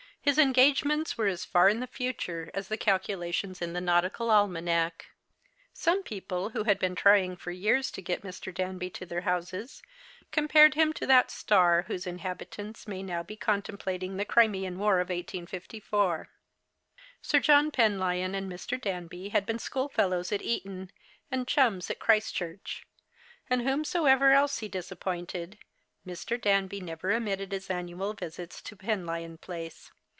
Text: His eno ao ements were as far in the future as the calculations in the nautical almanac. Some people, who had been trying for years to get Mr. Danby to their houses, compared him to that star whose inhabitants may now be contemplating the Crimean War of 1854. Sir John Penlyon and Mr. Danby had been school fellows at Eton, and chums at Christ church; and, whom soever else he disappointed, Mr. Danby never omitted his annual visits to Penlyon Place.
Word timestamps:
His 0.23 0.37
eno 0.37 0.51
ao 0.51 0.53
ements 0.85 1.17
were 1.17 1.25
as 1.25 1.43
far 1.45 1.67
in 1.67 1.79
the 1.79 1.87
future 1.87 2.51
as 2.53 2.67
the 2.67 2.77
calculations 2.77 3.59
in 3.59 3.73
the 3.73 3.81
nautical 3.81 4.29
almanac. 4.29 5.07
Some 5.73 6.03
people, 6.03 6.49
who 6.49 6.63
had 6.65 6.77
been 6.77 6.93
trying 6.93 7.35
for 7.35 7.49
years 7.49 7.89
to 7.89 8.03
get 8.03 8.21
Mr. 8.21 8.53
Danby 8.53 8.91
to 8.91 9.05
their 9.07 9.21
houses, 9.21 9.81
compared 10.31 10.75
him 10.75 10.93
to 10.93 11.07
that 11.07 11.31
star 11.31 11.85
whose 11.87 12.05
inhabitants 12.05 12.87
may 12.87 13.01
now 13.01 13.23
be 13.23 13.35
contemplating 13.35 14.17
the 14.17 14.23
Crimean 14.23 14.77
War 14.77 14.99
of 14.99 15.09
1854. 15.09 16.29
Sir 17.23 17.39
John 17.39 17.71
Penlyon 17.71 18.35
and 18.35 18.47
Mr. 18.49 18.79
Danby 18.79 19.29
had 19.29 19.43
been 19.47 19.57
school 19.57 19.89
fellows 19.89 20.31
at 20.31 20.43
Eton, 20.43 20.91
and 21.31 21.47
chums 21.47 21.89
at 21.89 21.97
Christ 21.97 22.35
church; 22.35 22.85
and, 23.49 23.63
whom 23.63 23.83
soever 23.83 24.33
else 24.33 24.59
he 24.59 24.67
disappointed, 24.67 25.57
Mr. 26.05 26.39
Danby 26.39 26.79
never 26.79 27.11
omitted 27.11 27.51
his 27.51 27.71
annual 27.71 28.13
visits 28.13 28.61
to 28.61 28.75
Penlyon 28.75 29.39
Place. 29.39 29.89